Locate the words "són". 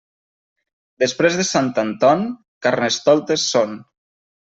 3.57-3.83